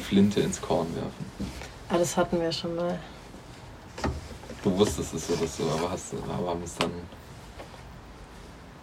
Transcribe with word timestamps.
Flinte 0.00 0.40
ins 0.40 0.60
Korn 0.60 0.88
werfen. 0.94 1.26
Ah, 1.88 1.98
das 1.98 2.16
hatten 2.16 2.40
wir 2.40 2.52
schon 2.52 2.76
mal. 2.76 2.98
Du 4.62 4.76
wusstest 4.76 5.14
es 5.14 5.30
oder 5.30 5.46
so, 5.46 5.64
aber, 5.70 5.90
hast, 5.90 6.12
aber 6.14 6.50
haben 6.50 6.62
es 6.62 6.74
dann. 6.76 6.90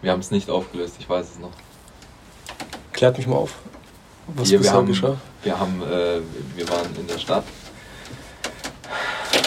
Wir 0.02 0.12
haben 0.12 0.20
es 0.20 0.32
nicht 0.32 0.50
aufgelöst, 0.50 0.96
ich 1.00 1.10
weiß 1.10 1.32
es 1.32 1.40
noch. 1.40 1.52
Klärt 2.94 3.18
mich 3.18 3.28
mal 3.28 3.36
auf. 3.36 3.56
Was 4.28 4.50
Hier, 4.50 4.62
wir 4.62 4.72
haben, 4.72 4.88
geschah? 4.88 5.16
Wir 5.44 5.58
haben, 5.58 5.82
äh, 5.84 6.20
wir 6.56 6.70
waren 6.70 6.94
in 6.96 7.08
der 7.08 7.18
Stadt 7.18 7.46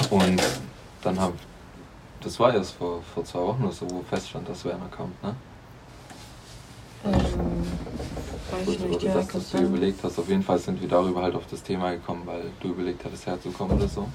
und 0.09 0.41
dann 1.03 1.21
haben, 1.21 1.35
das 2.23 2.39
war 2.41 2.55
erst 2.55 2.73
vor, 2.73 3.03
vor 3.15 3.25
zwei 3.25 3.41
Wochen 3.41 3.65
oder 3.65 3.73
so, 3.73 3.91
wo 3.91 4.03
feststand, 4.09 4.49
dass 4.49 4.65
Werner 4.65 4.89
kommt, 4.89 5.23
ne? 5.23 5.35
Ähm, 7.05 7.67
weiß 8.67 8.79
Gut, 8.79 8.91
nicht, 8.91 9.03
ja, 9.03 9.15
das, 9.15 9.29
dass 9.29 9.51
du 9.51 9.59
überlegt 9.59 10.03
hast. 10.03 10.19
Auf 10.19 10.29
jeden 10.29 10.43
Fall 10.43 10.59
sind 10.59 10.81
wir 10.81 10.89
darüber 10.89 11.23
halt 11.23 11.35
auf 11.35 11.47
das 11.51 11.63
Thema 11.63 11.93
gekommen, 11.93 12.23
weil 12.25 12.45
du 12.61 12.69
überlegt 12.69 13.05
hattest, 13.05 13.27
herzukommen 13.27 13.77
oder 13.77 13.89
so. 13.89 14.09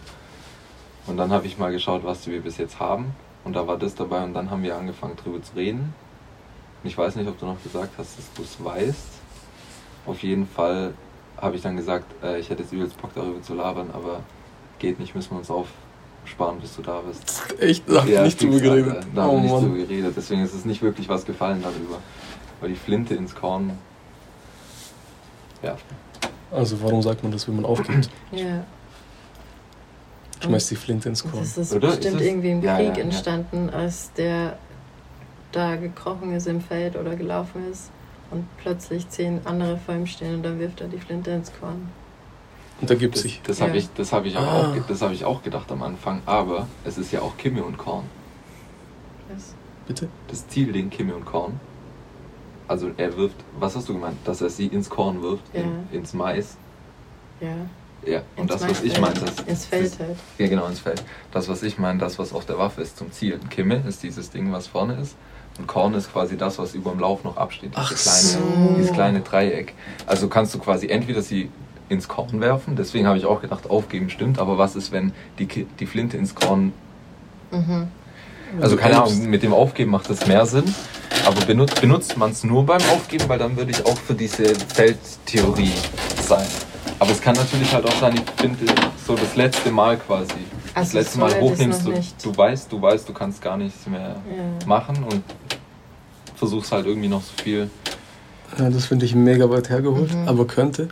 Und 1.07 1.17
dann 1.17 1.31
habe 1.31 1.45
ich 1.45 1.57
mal 1.57 1.71
geschaut, 1.71 2.03
was 2.03 2.25
wir 2.27 2.41
bis 2.41 2.57
jetzt 2.57 2.79
haben. 2.79 3.15
Und 3.43 3.55
da 3.55 3.67
war 3.67 3.77
das 3.77 3.93
dabei 3.93 4.23
und 4.23 4.33
dann 4.33 4.49
haben 4.49 4.63
wir 4.63 4.75
angefangen 4.75 5.15
drüber 5.15 5.41
zu 5.41 5.55
reden. 5.55 5.93
Ich 6.83 6.97
weiß 6.97 7.15
nicht, 7.15 7.27
ob 7.27 7.39
du 7.39 7.45
noch 7.45 7.61
gesagt 7.61 7.93
hast, 7.97 8.17
dass 8.17 8.33
du 8.33 8.41
es 8.41 8.63
weißt. 8.63 9.07
Auf 10.05 10.23
jeden 10.23 10.47
Fall 10.47 10.93
habe 11.37 11.55
ich 11.55 11.61
dann 11.61 11.77
gesagt, 11.77 12.05
äh, 12.23 12.39
ich 12.39 12.49
hätte 12.49 12.63
jetzt 12.63 12.73
übelst 12.73 12.99
Bock 13.01 13.11
darüber 13.13 13.41
zu 13.41 13.53
labern, 13.53 13.89
aber 13.93 14.21
geht 14.79 14.99
nicht, 14.99 15.15
müssen 15.15 15.31
wir 15.31 15.37
uns 15.39 15.51
aufsparen, 15.51 16.59
bis 16.59 16.75
du 16.75 16.81
da 16.81 17.01
bist. 17.01 17.55
Echt? 17.59 17.89
Da 17.89 18.01
habe 18.01 18.11
ja, 18.11 18.19
ich 18.19 18.25
nicht 18.25 18.41
drüber 18.41 18.59
geredet. 18.59 19.05
Da, 19.13 19.21
da 19.21 19.27
oh, 19.27 19.37
habe 19.37 19.45
ich 19.45 19.51
nicht 19.51 19.63
drüber 19.63 19.77
geredet, 19.77 20.13
deswegen 20.15 20.41
ist 20.41 20.53
es 20.53 20.65
nicht 20.65 20.81
wirklich 20.81 21.09
was 21.09 21.25
gefallen 21.25 21.61
darüber. 21.61 21.99
Weil 22.61 22.69
die 22.69 22.75
Flinte 22.75 23.15
ins 23.15 23.35
Korn 23.35 23.71
werfen. 25.65 26.05
Also 26.51 26.81
warum 26.81 27.01
sagt 27.01 27.23
man 27.23 27.31
das, 27.31 27.47
wenn 27.47 27.57
man 27.57 27.65
aufgibt? 27.65 28.09
Ja. 28.31 28.63
Schmeißt 30.41 30.71
die 30.71 30.75
Flinte 30.75 31.09
ins 31.09 31.23
Korn. 31.23 31.39
Das 31.39 31.57
ist 31.57 31.73
Oder? 31.73 31.87
bestimmt 31.87 32.21
ist 32.21 32.27
irgendwie 32.27 32.51
im 32.51 32.61
ja, 32.61 32.75
Krieg 32.75 32.97
ja, 32.97 33.03
entstanden, 33.03 33.69
als 33.69 34.11
der 34.13 34.57
da 35.51 35.75
gekrochen 35.75 36.33
ist 36.33 36.47
im 36.47 36.61
Feld 36.61 36.95
oder 36.95 37.15
gelaufen 37.15 37.71
ist 37.71 37.89
und 38.31 38.45
plötzlich 38.57 39.09
zehn 39.09 39.39
andere 39.45 39.77
vor 39.77 39.95
ihm 39.95 40.05
stehen 40.05 40.35
und 40.35 40.43
dann 40.43 40.59
wirft 40.59 40.81
er 40.81 40.87
die 40.87 40.99
Flinte 40.99 41.31
ins 41.31 41.51
Korn. 41.59 41.89
Und 42.81 42.89
da 42.89 42.95
gibt 42.95 43.17
sich. 43.17 43.41
Das, 43.43 43.57
das 43.57 43.67
habe 43.67 43.77
ich, 43.77 43.89
das 43.95 44.11
hab 44.11 44.25
ich, 44.25 44.37
ah. 44.37 44.73
auch, 44.73 45.01
hab 45.01 45.11
ich 45.13 45.23
auch 45.23 45.41
gedacht 45.43 45.71
am 45.71 45.81
Anfang, 45.81 46.21
aber 46.25 46.67
es 46.83 46.97
ist 46.97 47.11
ja 47.11 47.21
auch 47.21 47.37
Kimme 47.37 47.63
und 47.63 47.77
Korn. 47.77 48.03
Was? 49.33 49.55
Bitte? 49.87 50.09
Das 50.27 50.47
Zielding 50.47 50.89
Kimme 50.89 51.15
und 51.15 51.25
Korn. 51.25 51.59
Also 52.67 52.91
er 52.97 53.15
wirft, 53.15 53.35
was 53.59 53.75
hast 53.75 53.89
du 53.89 53.93
gemeint? 53.93 54.17
Dass 54.25 54.41
er 54.41 54.49
sie 54.49 54.67
ins 54.67 54.89
Korn 54.89 55.21
wirft, 55.21 55.43
ja. 55.53 55.61
in, 55.61 55.99
ins 55.99 56.13
Mais. 56.13 56.57
Ja. 57.39 57.55
Ja, 58.05 58.21
und 58.35 58.51
ins 58.51 58.61
das, 58.61 58.69
was 58.69 58.83
ich 58.83 58.99
meine, 58.99 59.15
das. 59.15 59.39
Ins 59.41 59.65
Feld 59.65 59.99
halt. 59.99 60.17
Ja, 60.37 60.47
genau, 60.47 60.67
ins 60.67 60.79
Feld. 60.79 61.03
Das, 61.31 61.49
was 61.49 61.63
ich 61.63 61.77
meine, 61.77 61.99
das, 61.99 62.19
was 62.19 62.33
auf 62.33 62.45
der 62.45 62.57
Waffe 62.57 62.81
ist 62.81 62.97
zum 62.97 63.11
Zielen. 63.11 63.49
Kimme 63.49 63.83
ist 63.87 64.03
dieses 64.03 64.29
Ding, 64.29 64.51
was 64.51 64.67
vorne 64.67 64.95
ist. 64.95 65.15
Und 65.57 65.67
Korn 65.67 65.93
ist 65.93 66.11
quasi 66.11 66.37
das, 66.37 66.59
was 66.59 66.75
über 66.75 66.91
dem 66.91 66.99
Lauf 66.99 67.23
noch 67.23 67.37
absteht. 67.37 67.71
Ach 67.75 67.87
kleine, 67.87 68.19
so. 68.19 68.39
Dieses 68.77 68.91
kleine 68.91 69.21
Dreieck. 69.21 69.73
Also 70.05 70.27
kannst 70.27 70.53
du 70.53 70.59
quasi 70.59 70.87
entweder 70.87 71.21
sie 71.21 71.49
ins 71.87 72.07
Korn 72.07 72.41
werfen, 72.41 72.75
deswegen 72.75 73.07
habe 73.07 73.17
ich 73.17 73.25
auch 73.25 73.41
gedacht, 73.41 73.69
aufgeben 73.69 74.09
stimmt, 74.09 74.39
aber 74.39 74.57
was 74.57 74.75
ist, 74.75 74.91
wenn 74.91 75.13
die, 75.37 75.45
die 75.47 75.85
Flinte 75.85 76.17
ins 76.17 76.33
Korn. 76.33 76.73
Mhm. 77.51 77.87
Also 78.59 78.75
keine 78.75 79.01
Ahnung, 79.01 79.29
mit 79.29 79.43
dem 79.43 79.53
Aufgeben 79.53 79.91
macht 79.91 80.09
das 80.09 80.27
mehr 80.27 80.45
Sinn, 80.45 80.63
aber 81.25 81.43
benutzt, 81.45 81.81
benutzt 81.81 82.17
man 82.17 82.31
es 82.31 82.43
nur 82.43 82.65
beim 82.65 82.81
Aufgeben, 82.93 83.27
weil 83.27 83.39
dann 83.39 83.57
würde 83.57 83.71
ich 83.71 83.85
auch 83.85 83.97
für 83.97 84.13
diese 84.13 84.53
Feldtheorie 84.55 85.71
sein. 86.21 86.45
Aber 86.99 87.11
es 87.11 87.21
kann 87.21 87.35
natürlich 87.35 87.73
halt 87.73 87.85
auch 87.85 87.99
sein, 87.99 88.15
ich 88.15 88.41
finde 88.41 88.65
so 89.05 89.15
das 89.15 89.35
letzte 89.35 89.71
Mal 89.71 89.97
quasi. 89.97 90.33
Also 90.73 90.87
das 90.87 90.93
letzte 90.93 91.19
Mal 91.19 91.39
hochnimmst 91.39 91.85
du, 91.85 91.93
du 92.23 92.37
weißt, 92.37 92.71
du 92.71 92.81
weißt, 92.81 93.07
du 93.07 93.13
kannst 93.13 93.41
gar 93.41 93.57
nichts 93.57 93.87
mehr 93.87 94.15
ja. 94.15 94.67
machen 94.67 95.03
und 95.03 95.23
versuchst 96.35 96.71
halt 96.71 96.85
irgendwie 96.85 97.07
noch 97.07 97.21
so 97.21 97.31
viel. 97.41 97.69
Ja, 98.57 98.69
das 98.69 98.85
finde 98.85 99.05
ich 99.05 99.15
mega 99.15 99.49
weit 99.49 99.69
hergeholt, 99.69 100.13
mhm. 100.13 100.27
aber 100.27 100.45
könnte. 100.45 100.89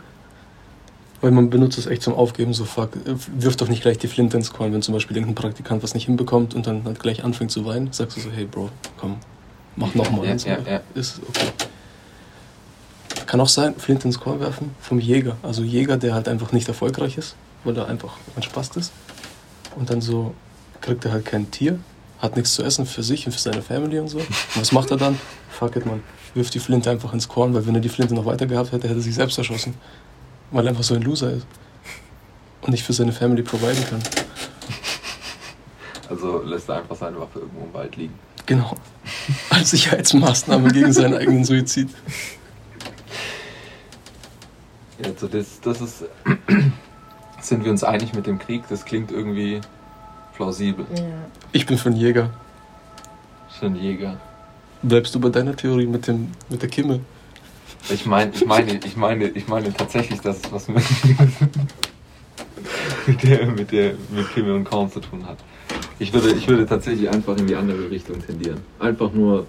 Weil 1.20 1.30
man 1.30 1.48
benutzt 1.48 1.78
es 1.78 1.86
echt 1.86 2.02
zum 2.02 2.14
Aufgeben, 2.14 2.52
so 2.52 2.64
fuck, 2.64 2.90
wirft 3.36 3.60
doch 3.60 3.68
nicht 3.68 3.82
gleich 3.82 3.98
die 3.98 4.08
Flinte 4.08 4.36
ins 4.36 4.52
Korn, 4.52 4.72
wenn 4.72 4.82
zum 4.82 4.92
Beispiel 4.92 5.16
irgendein 5.16 5.36
Praktikant 5.36 5.82
was 5.82 5.94
nicht 5.94 6.04
hinbekommt 6.06 6.54
und 6.54 6.66
dann 6.66 6.84
halt 6.84 7.00
gleich 7.00 7.24
anfängt 7.24 7.50
zu 7.50 7.64
weinen, 7.64 7.92
sagst 7.92 8.16
du 8.16 8.20
so, 8.20 8.30
hey 8.30 8.44
Bro, 8.44 8.68
komm, 8.98 9.16
mach 9.76 9.94
nochmal. 9.94 10.26
Ja, 10.26 10.36
ja, 10.36 10.58
ja. 10.58 10.80
Ist 10.94 11.20
okay. 11.28 11.48
Kann 13.26 13.40
auch 13.40 13.48
sein, 13.48 13.74
Flinte 13.76 14.06
ins 14.06 14.20
Korn 14.20 14.40
werfen 14.40 14.74
vom 14.80 15.00
Jäger. 15.00 15.36
Also 15.42 15.62
Jäger, 15.62 15.96
der 15.96 16.14
halt 16.14 16.28
einfach 16.28 16.52
nicht 16.52 16.68
erfolgreich 16.68 17.16
ist, 17.16 17.36
weil 17.64 17.76
er 17.76 17.88
einfach 17.88 18.16
ein 18.36 18.42
Spaß 18.42 18.76
ist. 18.76 18.92
Und 19.76 19.90
dann 19.90 20.00
so 20.00 20.34
kriegt 20.80 21.04
er 21.04 21.12
halt 21.12 21.24
kein 21.24 21.50
Tier, 21.50 21.78
hat 22.20 22.36
nichts 22.36 22.54
zu 22.54 22.62
essen 22.62 22.86
für 22.86 23.02
sich 23.02 23.26
und 23.26 23.32
für 23.32 23.40
seine 23.40 23.62
Family 23.62 23.98
und 23.98 24.08
so. 24.08 24.18
Und 24.18 24.28
was 24.56 24.72
macht 24.72 24.90
er 24.90 24.98
dann? 24.98 25.18
Fuck 25.50 25.76
it, 25.76 25.86
man. 25.86 26.02
Wirft 26.34 26.54
die 26.54 26.58
Flinte 26.58 26.90
einfach 26.90 27.12
ins 27.12 27.28
Korn, 27.28 27.54
weil 27.54 27.66
wenn 27.66 27.74
er 27.74 27.80
die 27.80 27.88
Flinte 27.88 28.14
noch 28.14 28.26
weiter 28.26 28.46
gehabt 28.46 28.72
hätte, 28.72 28.88
hätte 28.88 28.98
er 28.98 29.02
sich 29.02 29.14
selbst 29.14 29.38
erschossen 29.38 29.74
weil 30.54 30.66
er 30.66 30.70
einfach 30.70 30.84
so 30.84 30.94
ein 30.94 31.02
Loser 31.02 31.32
ist 31.32 31.46
und 32.62 32.70
nicht 32.70 32.84
für 32.84 32.92
seine 32.92 33.12
Family 33.12 33.42
providen 33.42 33.84
kann. 33.90 34.02
Also 36.08 36.42
lässt 36.42 36.68
er 36.68 36.76
einfach 36.76 36.96
seine 36.96 37.18
Waffe 37.18 37.40
irgendwo 37.40 37.64
im 37.64 37.74
Wald 37.74 37.96
liegen. 37.96 38.14
Genau. 38.46 38.76
Als 39.50 39.70
Sicherheitsmaßnahme 39.70 40.72
gegen 40.72 40.92
seinen 40.92 41.14
eigenen 41.14 41.44
Suizid. 41.44 41.90
Ja, 44.98 45.10
also 45.10 45.28
das, 45.28 45.60
das 45.60 45.80
ist. 45.80 46.04
Sind 47.40 47.64
wir 47.64 47.70
uns 47.70 47.84
einig 47.84 48.14
mit 48.14 48.26
dem 48.26 48.38
Krieg? 48.38 48.64
Das 48.70 48.86
klingt 48.86 49.10
irgendwie 49.10 49.60
plausibel. 50.34 50.86
Ja. 50.96 51.02
Ich 51.52 51.66
bin 51.66 51.76
für 51.76 51.90
einen 51.90 51.98
Jäger. 51.98 52.30
Für 53.58 53.66
einen 53.66 53.76
Jäger. 53.76 54.18
Bleibst 54.82 55.14
du 55.14 55.20
bei 55.20 55.28
deiner 55.28 55.54
Theorie 55.54 55.86
mit, 55.86 56.06
dem, 56.06 56.32
mit 56.48 56.62
der 56.62 56.70
Kimme? 56.70 57.00
Ich 57.90 58.06
meine, 58.06 58.32
ich 58.34 58.46
meine, 58.46 58.78
ich 58.78 58.96
meine, 58.96 59.28
ich 59.28 59.46
meine 59.46 59.74
tatsächlich, 59.74 60.20
dass 60.20 60.38
es 60.38 60.52
was 60.52 60.68
mit, 60.68 60.76
mit 63.06 63.22
der, 63.22 63.46
mit 63.46 63.72
der, 63.72 63.94
mit 64.10 64.32
Kimi 64.32 64.50
und 64.50 64.64
Korn 64.64 64.90
zu 64.90 65.00
tun 65.00 65.26
hat. 65.26 65.36
Ich 65.98 66.12
würde, 66.12 66.32
ich 66.32 66.48
würde 66.48 66.66
tatsächlich 66.66 67.08
einfach 67.08 67.36
in 67.36 67.46
die 67.46 67.54
andere 67.54 67.90
Richtung 67.90 68.24
tendieren. 68.24 68.58
Einfach 68.78 69.12
nur 69.12 69.46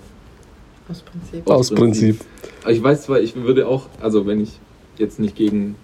aus 0.88 1.02
Prinzip. 1.02 1.50
Aus, 1.50 1.72
Prinzip. 1.72 2.22
Ich 2.68 2.84
weiß 2.84 3.04
zwar, 3.04 3.20
ich 3.20 3.36
würde 3.36 3.68
auch, 3.68 3.88
also 4.00 4.28
wenn 4.28 4.42
ich 4.42 4.60
jetzt 4.98 5.20
nicht 5.20 5.36
gegen 5.36 5.76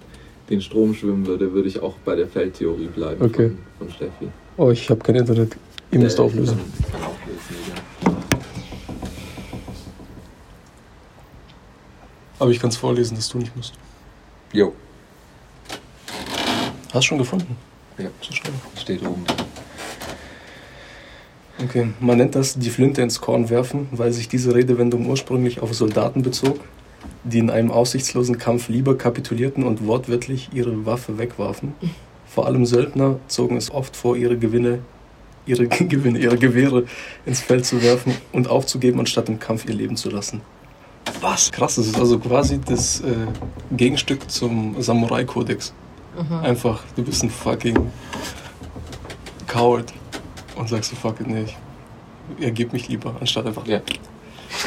den 0.49 0.61
Strom 0.61 0.93
schwimmen 0.93 1.25
würde, 1.25 1.53
würde 1.53 1.67
ich 1.67 1.81
auch 1.81 1.95
bei 2.05 2.15
der 2.15 2.27
Feldtheorie 2.27 2.87
bleiben 2.87 3.23
okay. 3.23 3.49
von, 3.79 3.87
von 3.87 3.95
Steffi. 3.95 4.27
Oh, 4.57 4.69
ich 4.69 4.89
habe 4.89 4.99
kein 4.99 5.15
Internet. 5.15 5.55
Ihr 5.91 5.99
müsst 5.99 6.19
äh, 6.19 6.21
auflösen. 6.21 6.59
Ich 6.59 6.85
kann, 6.85 6.85
ich 6.85 6.91
kann 6.91 7.03
auflösen, 7.03 7.55
ja. 7.67 7.81
Aber 12.37 12.51
ich 12.51 12.59
kann 12.59 12.69
es 12.69 12.77
vorlesen, 12.77 13.15
dass 13.15 13.29
du 13.29 13.37
nicht 13.39 13.55
musst. 13.55 13.73
Jo. 14.53 14.73
Hast 16.87 16.95
du 16.95 17.01
schon 17.01 17.17
gefunden? 17.17 17.55
Ja. 17.97 18.09
Steht 18.75 19.01
oben. 19.01 19.23
Okay, 21.63 21.89
man 21.99 22.17
nennt 22.17 22.35
das 22.35 22.57
die 22.57 22.69
Flinte 22.69 23.01
ins 23.01 23.21
Korn 23.21 23.49
werfen, 23.49 23.87
weil 23.91 24.11
sich 24.11 24.27
diese 24.27 24.55
Redewendung 24.55 25.07
ursprünglich 25.07 25.61
auf 25.61 25.73
Soldaten 25.73 26.23
bezog, 26.23 26.59
die 27.23 27.39
in 27.39 27.49
einem 27.49 27.71
aussichtslosen 27.71 28.37
Kampf 28.37 28.69
lieber 28.69 28.97
kapitulierten 28.97 29.63
und 29.63 29.85
wortwörtlich 29.85 30.49
ihre 30.53 30.85
Waffe 30.85 31.17
wegwarfen. 31.17 31.73
Vor 32.25 32.47
allem 32.47 32.65
Söldner 32.65 33.19
zogen 33.27 33.57
es 33.57 33.71
oft 33.71 33.95
vor, 33.95 34.15
ihre 34.15 34.37
Gewinne, 34.37 34.79
ihre 35.45 35.67
Gewinne, 35.67 36.19
ihre 36.19 36.37
Gewehre 36.37 36.85
ins 37.25 37.41
Feld 37.41 37.65
zu 37.65 37.81
werfen 37.83 38.13
und 38.31 38.49
aufzugeben, 38.49 38.99
anstatt 38.99 39.29
im 39.29 39.39
Kampf 39.39 39.65
ihr 39.65 39.75
Leben 39.75 39.97
zu 39.97 40.09
lassen. 40.09 40.41
Was? 41.19 41.51
Krass, 41.51 41.75
das 41.75 41.87
ist 41.87 41.99
also 41.99 42.17
quasi 42.19 42.59
das 42.59 43.01
äh, 43.01 43.13
Gegenstück 43.75 44.29
zum 44.31 44.81
Samurai-Kodex. 44.81 45.73
Mhm. 46.15 46.35
Einfach, 46.37 46.83
du 46.95 47.03
bist 47.03 47.23
ein 47.23 47.29
fucking 47.29 47.77
Coward 49.47 49.93
und 50.55 50.69
sagst 50.69 50.89
so, 50.89 50.95
fuck 50.95 51.19
it, 51.21 51.27
nee, 51.27 51.43
ich 51.43 51.57
ergib 52.43 52.73
mich 52.73 52.87
lieber, 52.87 53.15
anstatt 53.19 53.45
einfach. 53.45 53.65
Ja. 53.67 53.81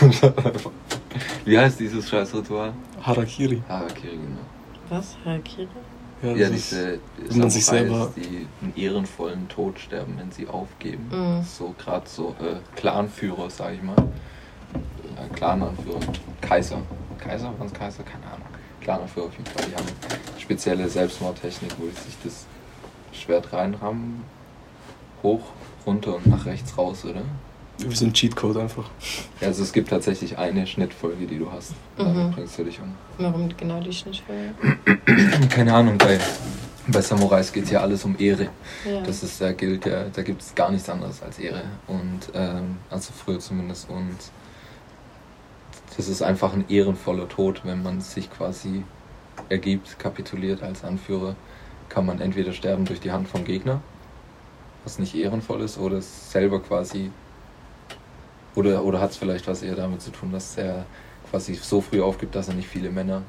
Wie 1.44 1.58
heißt 1.58 1.78
dieses 1.78 2.08
Scheißritual? 2.08 2.72
Harakiri. 3.02 3.62
Harakiri, 3.68 4.16
genau. 4.16 4.40
Was? 4.88 5.16
Harakiri? 5.24 5.68
Ja, 6.22 6.32
ja 6.32 6.48
diese 6.48 6.98
wenn 7.18 7.38
man 7.38 7.50
sich 7.50 7.64
selber 7.64 8.12
die 8.16 8.46
einen 8.62 8.72
ehrenvollen 8.76 9.48
Tod 9.48 9.78
sterben, 9.78 10.14
wenn 10.18 10.30
sie 10.32 10.48
aufgeben. 10.48 11.08
Mhm. 11.10 11.44
So 11.44 11.74
gerade 11.78 12.08
so 12.08 12.34
äh, 12.40 12.56
Clanführer, 12.76 13.50
sag 13.50 13.74
ich 13.74 13.82
mal. 13.82 13.96
Äh, 13.96 15.34
Clananführer. 15.34 16.00
Kaiser. 16.40 16.78
Kaiser? 17.18 17.52
Waren 17.58 17.66
es 17.66 17.74
Kaiser? 17.74 18.02
Keine 18.04 18.24
Ahnung. 18.26 18.46
Clananführer 18.80 19.26
auf 19.26 19.32
jeden 19.32 19.46
Fall. 19.46 19.66
Die 19.68 19.76
haben 19.76 19.86
spezielle 20.38 20.88
Selbstmordtechnik, 20.88 21.72
wo 21.78 21.84
sie 21.86 22.06
sich 22.06 22.16
das 22.24 22.46
Schwert 23.12 23.52
reinrammen, 23.52 24.22
hoch, 25.22 25.52
runter 25.86 26.16
und 26.16 26.26
nach 26.26 26.46
rechts 26.46 26.76
raus, 26.76 27.04
oder? 27.04 27.22
Wir 27.78 27.96
sind 27.96 28.14
Cheatcode 28.14 28.58
einfach. 28.58 28.88
Ja, 29.40 29.48
also 29.48 29.62
es 29.62 29.72
gibt 29.72 29.90
tatsächlich 29.90 30.38
eine 30.38 30.66
Schnittfolge, 30.66 31.26
die 31.26 31.38
du 31.38 31.50
hast. 31.50 31.72
Mhm. 31.98 32.04
Damit 32.04 32.34
bringst 32.36 32.58
du 32.58 32.64
dich 32.64 32.80
um. 32.80 32.94
Warum 33.18 33.48
genau 33.56 33.80
die 33.80 33.92
Schnittfolge? 33.92 34.54
Keine 35.50 35.74
Ahnung, 35.74 35.98
bei 35.98 36.18
bei 36.86 37.00
Samurais 37.00 37.52
geht 37.52 37.64
es 37.64 37.70
ja 37.70 37.80
alles 37.80 38.04
um 38.04 38.16
Ehre. 38.18 38.48
Ja. 38.84 39.00
Das 39.02 39.22
ist, 39.22 39.40
da 39.40 39.52
gilt 39.52 39.86
ja, 39.86 40.04
da 40.12 40.22
gibt 40.22 40.42
es 40.42 40.54
gar 40.54 40.70
nichts 40.70 40.88
anderes 40.88 41.22
als 41.22 41.38
Ehre. 41.38 41.62
Und 41.86 42.30
ähm, 42.34 42.76
also 42.90 43.12
früher 43.12 43.38
zumindest. 43.38 43.88
Und 43.88 44.16
das 45.96 46.08
ist 46.08 46.22
einfach 46.22 46.52
ein 46.52 46.64
ehrenvoller 46.68 47.28
Tod, 47.28 47.62
wenn 47.64 47.82
man 47.82 48.00
sich 48.00 48.30
quasi 48.30 48.84
ergibt, 49.48 49.98
kapituliert 49.98 50.62
als 50.62 50.84
Anführer, 50.84 51.36
kann 51.88 52.06
man 52.06 52.20
entweder 52.20 52.52
sterben 52.52 52.84
durch 52.84 53.00
die 53.00 53.12
Hand 53.12 53.28
vom 53.28 53.44
Gegner, 53.44 53.80
was 54.84 54.98
nicht 54.98 55.14
ehrenvoll 55.14 55.62
ist, 55.62 55.78
oder 55.78 56.00
selber 56.00 56.60
quasi 56.60 57.10
oder, 58.54 58.84
oder 58.84 59.00
hat 59.00 59.10
es 59.10 59.16
vielleicht 59.16 59.46
was 59.48 59.62
eher 59.62 59.74
damit 59.74 60.00
zu 60.00 60.10
tun, 60.10 60.30
dass 60.30 60.56
er 60.56 60.86
quasi 61.30 61.54
so 61.54 61.80
früh 61.80 62.00
aufgibt, 62.00 62.34
dass 62.34 62.48
er 62.48 62.54
nicht 62.54 62.68
viele 62.68 62.90
Männer 62.90 63.22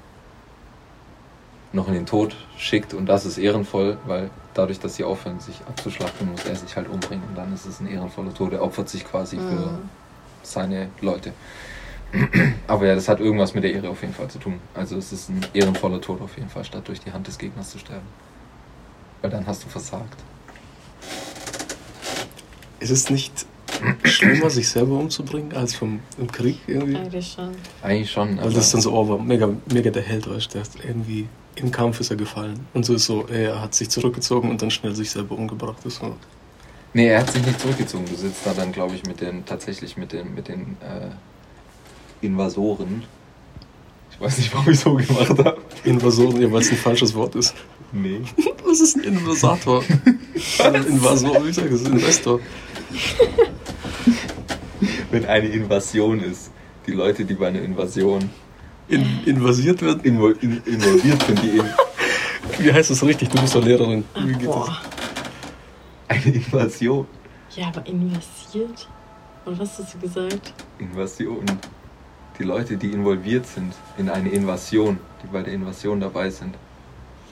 noch 1.73 1.87
in 1.87 1.93
den 1.93 2.05
Tod 2.05 2.35
schickt 2.57 2.93
und 2.93 3.07
das 3.07 3.25
ist 3.25 3.37
ehrenvoll, 3.37 3.97
weil 4.05 4.29
dadurch, 4.53 4.79
dass 4.79 4.95
sie 4.95 5.03
aufhören, 5.03 5.39
sich 5.39 5.59
abzuschlachten, 5.67 6.31
muss 6.31 6.45
er 6.45 6.55
sich 6.55 6.75
halt 6.75 6.87
umbringen 6.87 7.27
und 7.27 7.35
dann 7.35 7.53
ist 7.53 7.65
es 7.65 7.79
ein 7.79 7.87
ehrenvoller 7.87 8.33
Tod. 8.33 8.53
Er 8.53 8.61
opfert 8.61 8.87
sich 8.87 9.03
quasi 9.03 9.35
mhm. 9.37 9.49
für 9.49 9.79
seine 10.43 10.89
Leute. 11.01 11.33
Aber 12.67 12.85
ja, 12.85 12.95
das 12.95 13.09
hat 13.09 13.19
irgendwas 13.19 13.53
mit 13.53 13.63
der 13.63 13.73
Ehre 13.73 13.89
auf 13.89 14.01
jeden 14.01 14.13
Fall 14.13 14.29
zu 14.29 14.39
tun. 14.39 14.59
Also 14.73 14.95
es 14.97 15.11
ist 15.11 15.29
ein 15.29 15.45
ehrenvoller 15.53 15.99
Tod 15.99 16.21
auf 16.21 16.37
jeden 16.37 16.49
Fall, 16.49 16.63
statt 16.63 16.87
durch 16.87 17.01
die 17.01 17.11
Hand 17.11 17.27
des 17.27 17.37
Gegners 17.37 17.71
zu 17.71 17.79
sterben. 17.79 18.07
Weil 19.21 19.31
dann 19.31 19.45
hast 19.45 19.63
du 19.63 19.67
versagt. 19.67 20.23
Ist 22.79 22.91
es 22.91 23.09
nicht 23.09 23.45
schlimmer, 24.03 24.49
sich 24.49 24.69
selber 24.69 24.97
umzubringen, 24.97 25.53
als 25.53 25.75
vom, 25.75 25.99
im 26.17 26.31
Krieg 26.31 26.59
irgendwie? 26.67 26.95
Eigentlich 26.95 27.31
schon. 27.35 27.49
Eigentlich 27.81 28.11
schon. 28.11 28.37
Weil 28.37 28.51
das 28.51 28.65
ist 28.65 28.73
dann 28.73 28.81
so, 28.81 28.93
oh, 28.93 29.17
mega, 29.17 29.49
mega 29.71 29.89
der 29.89 30.03
Held, 30.03 30.29
weißt 30.29 30.55
du, 30.55 30.59
irgendwie 30.85 31.27
im 31.55 31.71
Kampf 31.71 31.99
ist 31.99 32.11
er 32.11 32.17
gefallen. 32.17 32.67
Und 32.73 32.85
so 32.85 32.95
ist 32.95 33.05
so, 33.05 33.25
er 33.27 33.61
hat 33.61 33.73
sich 33.73 33.89
zurückgezogen 33.89 34.49
und 34.49 34.61
dann 34.61 34.71
schnell 34.71 34.93
sich 34.95 35.11
selber 35.11 35.37
umgebracht. 35.37 35.77
Das 35.83 35.95
so. 35.95 36.15
Nee, 36.93 37.07
er 37.07 37.21
hat 37.21 37.31
sich 37.31 37.45
nicht 37.45 37.59
zurückgezogen. 37.59 38.05
Du 38.05 38.15
sitzt 38.15 38.45
da 38.45 38.53
dann, 38.53 38.71
glaube 38.71 38.95
ich, 38.95 39.05
mit 39.05 39.21
den, 39.21 39.45
tatsächlich 39.45 39.97
mit 39.97 40.13
den, 40.13 40.33
mit 40.33 40.47
den 40.47 40.77
äh, 40.81 42.25
Invasoren. 42.25 43.03
Ich 44.11 44.19
weiß 44.19 44.37
nicht, 44.37 44.53
warum 44.53 44.69
ich 44.69 44.79
so 44.79 44.93
gemacht 44.93 45.29
habe. 45.29 45.57
Invasoren, 45.83 46.41
ja, 46.41 46.51
weil 46.51 46.61
es 46.61 46.71
ein 46.71 46.77
falsches 46.77 47.13
Wort 47.13 47.35
ist. 47.35 47.53
Nee. 47.91 48.21
Was 48.75 48.81
ist 48.81 48.97
ein 48.97 49.03
Invasator? 49.03 49.85
ein 50.65 50.75
Invasor, 50.75 51.45
wie 51.45 51.49
ich 51.49 51.55
sage, 51.55 51.69
das 51.69 51.79
ist 51.79 51.87
ein 51.87 51.93
Investor. 51.93 52.41
Wenn 55.11 55.25
eine 55.27 55.47
Invasion 55.47 56.19
ist. 56.19 56.51
Die 56.85 56.91
Leute, 56.91 57.23
die 57.23 57.35
bei 57.35 57.47
einer 57.47 57.61
Invasion 57.61 58.29
in, 58.89 59.23
invasiert 59.25 59.81
werden? 59.81 60.01
Invo, 60.03 60.27
in, 60.27 60.61
involviert 60.65 61.23
sind, 61.23 61.41
die 61.41 61.59
in. 61.59 61.65
Wie 62.65 62.73
heißt 62.73 62.89
das 62.89 63.01
richtig? 63.01 63.29
Du 63.29 63.39
bist 63.39 63.55
doch 63.55 63.63
Lehrerin. 63.63 64.03
Wie 64.13 64.33
geht 64.33 64.43
Boah. 64.43 64.65
das? 66.09 66.17
Eine 66.17 66.35
Invasion. 66.35 67.07
Ja, 67.55 67.67
aber 67.67 67.87
invasiert? 67.87 68.89
Und 69.45 69.57
was 69.57 69.79
hast 69.79 69.93
du 69.93 69.99
gesagt? 69.99 70.53
Invasion. 70.79 71.45
Die 72.37 72.43
Leute, 72.43 72.75
die 72.75 72.91
involviert 72.91 73.47
sind 73.47 73.73
in 73.97 74.09
eine 74.09 74.27
Invasion, 74.27 74.99
die 75.23 75.27
bei 75.27 75.43
der 75.43 75.53
Invasion 75.53 76.01
dabei 76.01 76.29
sind. 76.29 76.55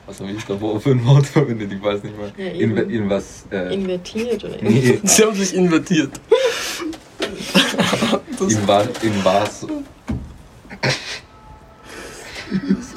Was 0.05 0.19
habe 0.19 0.31
ich 0.31 0.43
davor 0.43 0.81
für 0.81 0.91
ein 0.91 1.05
Wort 1.05 1.25
verwendet? 1.25 1.71
Ich 1.71 1.81
weiß 1.81 2.03
nicht 2.03 2.17
mal. 2.17 2.31
Ja, 2.37 2.47
in, 2.47 2.77
in 2.77 3.09
was? 3.09 3.45
Äh, 3.51 3.73
invertiert 3.73 4.43
oder 4.43 4.57
nee. 4.61 4.99
Sie 5.03 5.23
haben 5.23 5.33
sich 5.33 5.55
invertiert. 5.55 6.11
in, 8.39 8.67
was, 8.67 8.87
in 9.01 9.23
was? 9.23 9.65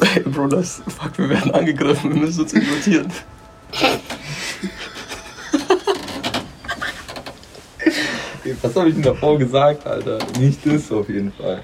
Hey 0.02 0.22
Bro, 0.24 0.48
das, 0.48 0.82
fuck, 0.88 1.16
wir 1.18 1.28
werden 1.28 1.52
angegriffen, 1.52 2.12
wir 2.12 2.20
müssen 2.20 2.42
uns 2.42 2.52
invertieren. 2.52 3.10
Was 8.62 8.76
habe 8.76 8.88
ich 8.88 8.94
denn 8.94 9.02
davor 9.02 9.38
gesagt, 9.38 9.86
Alter? 9.86 10.18
Nicht 10.38 10.66
das 10.66 10.90
auf 10.90 11.08
jeden 11.08 11.32
Fall. 11.32 11.62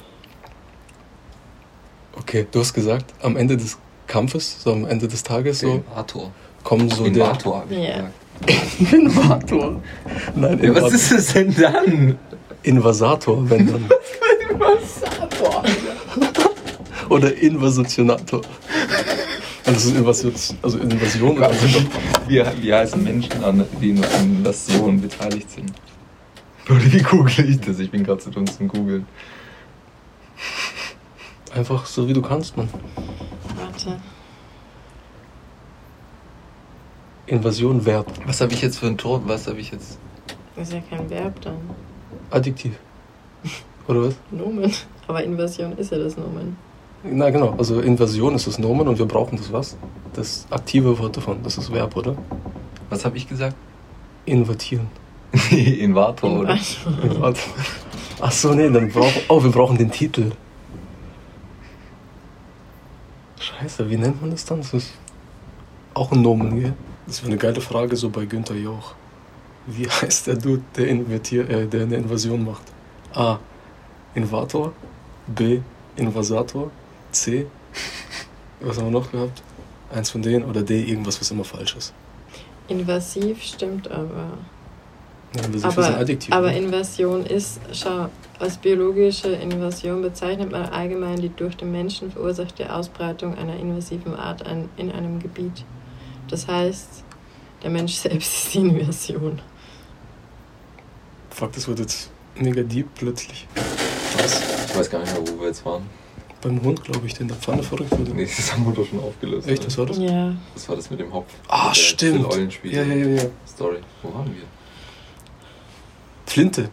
Okay, 2.17 2.47
du 2.51 2.61
hast 2.61 2.73
gesagt, 2.73 3.13
am 3.23 3.37
Ende 3.37 3.57
des 3.57 3.77
Kampfes, 4.13 4.63
so 4.63 4.73
am 4.73 4.85
Ende 4.85 5.09
des 5.09 5.23
Tages, 5.23 5.61
so. 5.61 5.83
Invator. 5.89 6.31
Kommen 6.63 6.91
so 6.91 7.07
Invator, 7.07 7.61
habe 7.63 7.75
ich 7.75 7.81
yeah. 7.81 8.11
gesagt. 8.45 8.93
Invator. 8.93 9.83
Nein, 10.35 10.59
Invator. 10.59 10.75
Ja, 10.75 10.83
was 10.83 10.93
ist 10.93 11.13
es 11.13 11.33
denn 11.33 11.55
dann? 11.55 12.19
Invasator, 12.63 13.49
wenn 13.49 13.67
dann. 13.67 13.91
Invasator. 14.51 15.63
Oder 17.09 17.35
Invasationator. 17.35 18.43
Also 19.65 19.95
Invasion, 19.95 20.35
also 20.61 20.79
Invasion. 20.79 21.43
Also 21.43 21.81
wie, 22.29 22.45
wie 22.61 22.75
heißen 22.75 23.03
Menschen 23.03 23.43
an, 23.43 23.65
die 23.81 23.91
in 23.91 24.03
Invasion 24.03 25.01
beteiligt 25.01 25.51
sind? 25.51 25.73
Oder 26.69 26.93
wie 26.93 27.03
google 27.03 27.49
ich 27.49 27.61
das? 27.61 27.79
Ich 27.79 27.91
bin 27.91 28.05
gerade 28.05 28.21
zu 28.21 28.29
dumm 28.29 28.47
zum 28.47 28.69
googeln. 28.69 29.07
Einfach 31.55 31.87
so 31.87 32.07
wie 32.07 32.13
du 32.13 32.21
kannst, 32.21 32.59
Mann. 32.59 32.69
Warte. 33.85 34.01
Invasion, 37.27 37.87
Verb. 37.87 38.07
Was 38.27 38.41
habe 38.41 38.53
ich 38.53 38.63
jetzt 38.63 38.79
für 38.79 38.87
ein 38.87 38.99
Ton? 38.99 39.23
Was 39.27 39.47
habe 39.47 39.61
ich 39.61 39.71
jetzt? 39.71 39.99
Das 40.57 40.69
ist 40.69 40.75
ja 40.75 40.81
kein 40.91 41.09
Verb 41.09 41.41
dann. 41.41 41.57
Adjektiv. 42.31 42.79
Oder 43.89 44.03
was? 44.03 44.15
Nomen. 44.31 44.73
Aber 45.07 45.25
Invasion 45.25 45.77
ist 45.79 45.93
ja 45.93 45.99
das 45.99 46.17
Nomen. 46.17 46.57
Na 47.05 47.31
genau, 47.31 47.55
also 47.59 47.81
Invasion 47.81 48.35
ist 48.35 48.47
das 48.47 48.59
Nomen 48.59 48.87
und 48.87 48.99
wir 48.99 49.07
brauchen 49.07 49.37
das 49.37 49.53
was? 49.53 49.77
Das 50.13 50.47
aktive 50.51 50.99
Wort 50.99 51.17
davon, 51.17 51.39
das 51.43 51.59
ist 51.59 51.73
Verb, 51.73 51.97
oder? 51.97 52.17
Was 52.91 53.05
habe 53.05 53.17
ich 53.17 53.29
gesagt? 53.29 53.57
Invertieren. 54.25 54.89
Invator, 55.51 56.41
oder? 56.41 56.59
Invator. 57.03 57.35
Ach 58.21 58.31
so, 58.31 58.55
nee, 58.55 58.71
dann 58.71 58.89
brauchen. 58.91 59.23
Oh, 59.29 59.43
wir 59.43 59.51
brauchen 59.51 59.79
den 59.79 59.91
Titel. 59.91 60.31
Scheiße, 63.63 63.89
wie 63.89 63.97
nennt 63.97 64.21
man 64.21 64.31
das 64.31 64.45
dann? 64.45 64.59
Das 64.59 64.75
ist 64.75 64.93
auch 65.95 66.11
ein 66.11 66.23
Nomen, 66.23 66.61
gell? 66.61 66.75
Das 67.07 67.23
wäre 67.23 67.33
eine 67.33 67.39
geile 67.39 67.61
Frage 67.61 67.97
so 67.97 68.11
bei 68.11 68.25
Günther 68.25 68.57
Jauch. 68.57 68.95
Wie 69.67 69.89
heißt 69.89 70.27
der 70.27 70.35
Dude, 70.35 70.63
der, 70.77 70.89
Invertier, 70.89 71.49
äh, 71.49 71.67
der 71.67 71.83
eine 71.83 71.97
Invasion 71.97 72.45
macht? 72.45 72.65
A. 73.15 73.39
Invator. 74.15 74.73
B. 75.27 75.61
Invasator. 75.97 76.71
C. 77.13 77.47
Was 78.61 78.79
haben 78.79 78.87
wir 78.87 79.01
noch 79.01 79.13
gehabt? 79.13 79.43
Eins 79.95 80.11
von 80.11 80.23
denen 80.23 80.45
oder 80.45 80.63
D, 80.63 80.83
irgendwas, 80.83 81.21
was 81.21 81.31
immer 81.31 81.45
falsch 81.45 81.77
ist. 81.77 81.93
Invasiv 82.69 83.43
stimmt 83.43 83.91
aber. 83.91 84.39
Ja, 85.37 85.45
invasiv 85.45 85.65
aber, 85.65 85.83
ist 85.83 85.89
ein 85.89 86.01
Adjektiv. 86.01 86.35
Aber 86.35 86.51
ne? 86.51 86.59
Invasion 86.59 87.27
ist, 87.27 87.61
schau, 87.73 88.09
als 88.43 88.57
biologische 88.57 89.29
Invasion 89.29 90.03
bezeichnet 90.03 90.51
man 90.51 90.65
allgemein 90.67 91.21
die 91.21 91.29
durch 91.29 91.57
den 91.57 91.71
Menschen 91.71 92.11
verursachte 92.11 92.75
Ausbreitung 92.75 93.39
einer 93.39 93.57
invasiven 93.57 94.17
Art 94.17 94.43
in 94.77 94.91
einem 94.91 95.21
Gebiet. 95.21 95.65
Das 96.29 96.49
heißt, 96.49 97.05
der 97.63 97.71
Mensch 97.71 97.95
selbst 98.07 98.33
ist 98.33 98.55
die 98.55 98.59
Invasion. 98.59 99.41
Fuck, 101.31 101.53
das 101.53 101.69
wird 101.69 101.79
jetzt 101.79 102.11
mega 102.35 102.63
deep 102.63 102.89
plötzlich. 102.97 103.47
Was? 104.17 104.43
Ich 104.69 104.77
weiß 104.77 104.91
gar 104.91 104.99
nicht 104.99 105.13
mehr, 105.13 105.23
wo 105.35 105.41
wir 105.41 105.47
jetzt 105.47 105.65
waren. 105.65 105.89
Beim 106.41 106.61
Hund, 106.63 106.83
glaube 106.83 107.07
ich, 107.07 107.13
der 107.13 107.23
in 107.23 107.29
der 107.29 107.37
Pfanne 107.37 107.63
verrückt 107.63 107.93
wurde. 107.97 108.11
Nee, 108.13 108.25
das 108.25 108.53
haben 108.53 108.67
wir 108.67 108.73
doch 108.73 108.87
schon 108.87 108.99
aufgelöst. 108.99 109.47
Echt, 109.47 109.65
was 109.65 109.79
war 109.79 109.87
das? 109.87 109.99
Ja. 109.99 110.35
Das 110.55 110.69
war 110.69 110.75
das 110.75 110.91
mit 110.91 110.99
dem 110.99 111.13
Hopf. 111.13 111.33
Ah, 111.47 111.73
stimmt. 111.73 112.27
Ja, 112.65 112.83
ja, 112.83 112.95
ja, 112.95 113.23
ja. 113.23 113.23
Story. 113.47 113.79
Wo 114.03 114.13
waren 114.13 114.27
wir? 114.35 114.43
Flinte. 116.27 116.69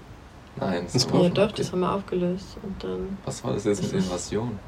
Nein, 0.57 0.83
das, 0.91 1.05
das 1.05 1.07
Ja, 1.13 1.29
doch, 1.29 1.51
das 1.51 1.71
haben 1.71 1.79
wir 1.79 1.93
aufgelöst. 1.93 2.57
Und 2.63 2.83
dann 2.83 3.17
Was 3.25 3.43
war 3.43 3.53
das 3.53 3.65
jetzt 3.65 3.83
mit 3.83 3.93
Invasion? 3.93 4.59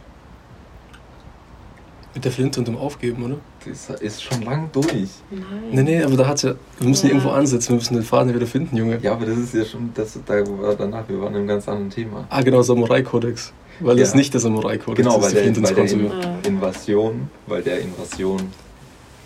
Mit 2.14 2.26
der 2.26 2.32
Flinte 2.32 2.60
und 2.60 2.68
dem 2.68 2.78
Aufgeben, 2.78 3.24
oder? 3.24 3.38
Das 3.66 4.02
ist 4.02 4.22
schon 4.22 4.42
lang 4.42 4.70
durch. 4.74 5.10
Nein. 5.30 5.44
Nee, 5.72 5.84
nee, 5.84 6.04
aber 6.04 6.18
da 6.18 6.28
hat's 6.28 6.42
ja. 6.42 6.56
Wir 6.80 6.90
müssen 6.90 7.08
ja. 7.08 7.14
irgendwo 7.14 7.30
ansetzen, 7.30 7.70
wir 7.70 7.76
müssen 7.78 7.94
den 7.94 8.04
Faden 8.04 8.34
wieder 8.34 8.48
finden, 8.48 8.76
Junge. 8.76 9.00
Ja, 9.02 9.14
aber 9.14 9.26
das 9.26 9.38
ist 9.38 9.54
ja 9.54 9.64
schon. 9.64 9.92
Das, 9.94 10.20
da 10.26 10.34
war 10.46 10.76
danach, 10.76 11.08
wir 11.08 11.22
waren 11.22 11.34
in 11.34 11.40
einem 11.40 11.48
ganz 11.48 11.70
anderen 11.70 11.90
Thema. 11.90 12.26
Ah, 12.30 12.42
genau, 12.42 12.62
Samurai-Kodex. 12.62 13.54
Weil 13.80 13.98
ja. 13.98 14.04
das 14.04 14.14
nicht 14.14 14.34
der 14.34 14.42
Samurai-Kodex 14.42 14.98
genau, 14.98 15.20
ist. 15.20 15.34
Genau, 15.34 15.46
weil, 15.46 15.54
der, 15.54 15.64
weil 15.64 15.76
der 15.76 16.46
In 16.46 16.56
Invasion, 16.56 17.30
weil 17.48 17.62
der 17.62 17.80
Invasion 17.80 18.42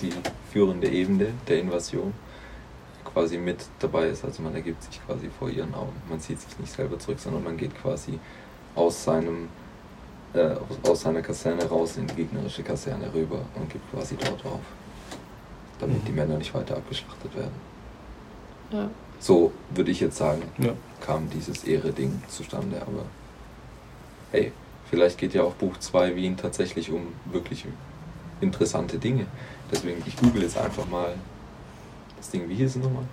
die 0.01 0.11
führende 0.51 0.87
Ebene 0.87 1.27
der 1.47 1.59
Invasion 1.59 2.13
quasi 3.05 3.37
mit 3.37 3.65
dabei 3.79 4.07
ist. 4.07 4.25
Also 4.25 4.41
man 4.41 4.53
ergibt 4.55 4.83
sich 4.83 4.99
quasi 5.05 5.29
vor 5.39 5.49
ihren 5.49 5.73
Augen. 5.73 5.93
Man 6.09 6.19
zieht 6.19 6.41
sich 6.41 6.57
nicht 6.59 6.73
selber 6.73 6.99
zurück, 6.99 7.19
sondern 7.19 7.43
man 7.43 7.57
geht 7.57 7.75
quasi 7.81 8.19
aus 8.75 9.03
seinem 9.03 9.47
äh, 10.33 10.55
aus 10.83 11.01
seiner 11.01 11.21
Kaserne 11.21 11.65
raus 11.65 11.97
in 11.97 12.07
die 12.07 12.15
gegnerische 12.15 12.63
Kaserne 12.63 13.13
rüber 13.13 13.39
und 13.55 13.69
gibt 13.69 13.89
quasi 13.91 14.17
dort 14.17 14.45
auf. 14.45 14.59
Damit 15.79 16.01
mhm. 16.01 16.05
die 16.05 16.11
Männer 16.11 16.37
nicht 16.37 16.53
weiter 16.53 16.75
abgeschlachtet 16.75 17.35
werden. 17.35 17.55
Ja. 18.71 18.89
So 19.19 19.51
würde 19.69 19.91
ich 19.91 19.99
jetzt 20.01 20.17
sagen, 20.17 20.41
ja. 20.57 20.73
kam 20.99 21.29
dieses 21.29 21.63
Ehre-Ding 21.63 22.21
zustande. 22.27 22.81
Aber 22.81 23.05
hey, 24.31 24.51
vielleicht 24.89 25.17
geht 25.17 25.33
ja 25.33 25.43
auch 25.43 25.53
Buch 25.53 25.77
2 25.77 26.15
Wien 26.15 26.35
tatsächlich 26.35 26.91
um 26.91 27.07
wirklich 27.31 27.65
interessante 28.41 28.97
Dinge. 28.97 29.25
Deswegen, 29.71 30.03
ich 30.05 30.17
google 30.17 30.43
jetzt 30.43 30.57
einfach 30.57 30.87
mal 30.87 31.13
das 32.25 32.31
Ding. 32.31 32.49
Wie 32.49 32.55
hieß 32.55 32.75
es 32.75 32.83
nochmal? 32.83 33.03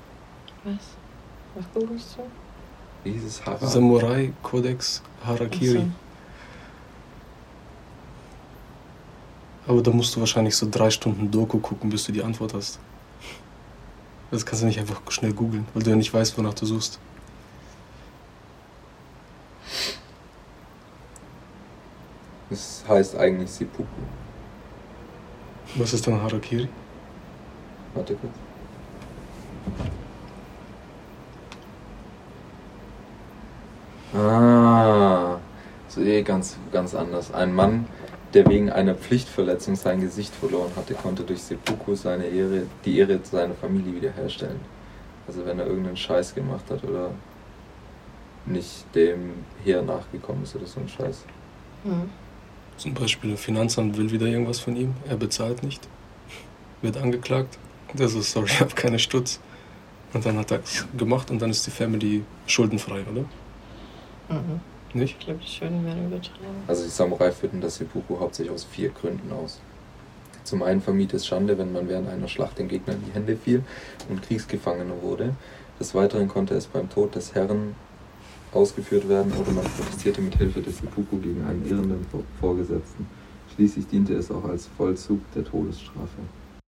Was? 0.64 0.76
Was 1.54 1.64
googelst 1.74 2.16
du? 2.16 2.22
Wie 3.04 3.12
hieß 3.12 3.24
es? 3.24 3.44
Hara? 3.44 3.66
Samurai 3.66 4.32
Codex 4.42 5.02
Harakiri. 5.24 5.78
So. 9.66 9.72
Aber 9.72 9.82
da 9.82 9.90
musst 9.90 10.16
du 10.16 10.20
wahrscheinlich 10.20 10.56
so 10.56 10.68
drei 10.68 10.90
Stunden 10.90 11.30
Doku 11.30 11.58
gucken, 11.58 11.90
bis 11.90 12.04
du 12.04 12.12
die 12.12 12.22
Antwort 12.22 12.54
hast. 12.54 12.78
Das 14.30 14.46
kannst 14.46 14.62
du 14.62 14.66
nicht 14.66 14.80
einfach 14.80 15.00
schnell 15.10 15.32
googeln, 15.34 15.66
weil 15.74 15.82
du 15.82 15.90
ja 15.90 15.96
nicht 15.96 16.12
weißt, 16.12 16.36
wonach 16.38 16.54
du 16.54 16.64
suchst. 16.64 16.98
Das 22.48 22.84
heißt 22.88 23.16
eigentlich 23.16 23.50
Seppuku. 23.50 23.84
Was 25.76 25.92
ist 25.92 26.06
dann 26.06 26.20
Harakiri? 26.20 26.68
Warte 27.94 28.14
kurz. 28.14 28.32
Ah, 34.14 35.38
so 35.88 36.00
eh 36.02 36.22
ganz, 36.22 36.56
ganz 36.70 36.94
anders. 36.94 37.32
Ein 37.32 37.54
Mann, 37.54 37.86
der 38.34 38.46
wegen 38.48 38.70
einer 38.70 38.94
Pflichtverletzung 38.94 39.76
sein 39.76 40.00
Gesicht 40.00 40.34
verloren 40.34 40.70
hatte, 40.76 40.94
konnte 40.94 41.22
durch 41.22 41.42
Seppuku 41.42 41.94
seine 41.94 42.26
Ehre, 42.26 42.62
die 42.84 42.98
Ehre 42.98 43.20
seiner 43.22 43.54
Familie 43.54 43.94
wiederherstellen. 43.94 44.60
Also 45.26 45.46
wenn 45.46 45.58
er 45.58 45.66
irgendeinen 45.66 45.96
Scheiß 45.96 46.34
gemacht 46.34 46.64
hat 46.70 46.84
oder 46.84 47.10
nicht 48.46 48.84
dem 48.94 49.34
Heer 49.64 49.82
nachgekommen 49.82 50.42
ist 50.42 50.56
oder 50.56 50.66
so 50.66 50.80
ein 50.80 50.88
Scheiß. 50.88 51.24
Mhm. 51.84 52.10
Zum 52.76 52.94
Beispiel 52.94 53.30
ein 53.32 53.36
Finanzamt 53.36 53.96
will 53.96 54.10
wieder 54.10 54.26
irgendwas 54.26 54.58
von 54.58 54.76
ihm, 54.76 54.94
er 55.08 55.16
bezahlt 55.16 55.62
nicht, 55.62 55.86
wird 56.80 56.96
angeklagt. 56.96 57.58
Der 57.92 58.08
so, 58.08 58.20
sorry, 58.20 58.46
ich 58.50 58.60
habe 58.60 58.74
keine 58.74 58.98
Stutz. 58.98 59.40
Und 60.12 60.26
dann 60.26 60.36
hat 60.38 60.50
er 60.50 60.60
es 60.62 60.86
gemacht 60.96 61.30
und 61.30 61.40
dann 61.40 61.50
ist 61.50 61.66
die 61.66 61.70
Family 61.70 62.22
schuldenfrei, 62.46 63.02
oder? 63.10 63.22
Mhm. 64.28 64.60
Nicht? 64.94 65.16
Ich 65.18 65.24
glaube, 65.24 65.40
die 65.42 65.50
Schulden 65.50 65.84
werden 65.86 66.06
übertragen. 66.06 66.62
Also 66.66 66.84
die 66.84 66.90
Samurai 66.90 67.32
führten 67.32 67.60
das 67.60 67.76
Seppuku 67.76 68.18
hauptsächlich 68.20 68.54
aus 68.54 68.64
vier 68.64 68.90
Gründen 68.90 69.32
aus. 69.32 69.60
Zum 70.44 70.62
einen 70.62 70.82
vermied 70.82 71.14
es 71.14 71.26
Schande, 71.26 71.56
wenn 71.56 71.72
man 71.72 71.88
während 71.88 72.08
einer 72.08 72.28
Schlacht 72.28 72.58
den 72.58 72.68
Gegner 72.68 72.94
in 72.94 73.04
die 73.06 73.12
Hände 73.12 73.36
fiel 73.36 73.62
und 74.08 74.22
Kriegsgefangener 74.22 75.00
wurde. 75.00 75.34
Des 75.80 75.94
Weiteren 75.94 76.28
konnte 76.28 76.54
es 76.54 76.66
beim 76.66 76.90
Tod 76.90 77.14
des 77.14 77.34
Herrn 77.34 77.74
ausgeführt 78.52 79.08
werden 79.08 79.32
oder 79.40 79.50
man 79.52 79.64
protestierte 79.64 80.20
mit 80.20 80.36
Hilfe 80.36 80.60
des 80.60 80.78
Seppuku 80.78 81.16
gegen 81.18 81.42
einen 81.44 81.64
irrenden 81.66 82.06
Vorgesetzten. 82.38 83.06
Schließlich 83.54 83.86
diente 83.86 84.14
es 84.14 84.30
auch 84.30 84.44
als 84.44 84.68
Vollzug 84.76 85.20
der 85.32 85.44
Todesstrafe. 85.44 86.08